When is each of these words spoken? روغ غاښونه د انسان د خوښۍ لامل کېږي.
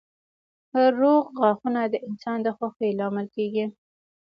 روغ 0.99 1.23
غاښونه 1.39 1.81
د 1.87 1.95
انسان 2.07 2.37
د 2.43 2.47
خوښۍ 2.57 2.91
لامل 2.99 3.27
کېږي. 3.35 3.65